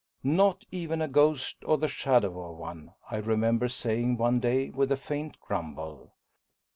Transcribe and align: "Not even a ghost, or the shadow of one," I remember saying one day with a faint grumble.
"Not 0.23 0.65
even 0.71 0.99
a 0.99 1.07
ghost, 1.07 1.57
or 1.63 1.77
the 1.77 1.87
shadow 1.87 2.41
of 2.49 2.57
one," 2.57 2.91
I 3.11 3.17
remember 3.17 3.67
saying 3.69 4.17
one 4.17 4.39
day 4.39 4.71
with 4.71 4.91
a 4.91 4.97
faint 4.97 5.39
grumble. 5.39 6.11